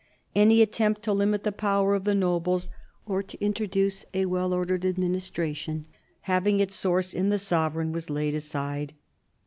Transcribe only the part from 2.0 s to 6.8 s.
the nobles, or to introduce a well ordered administra tion having its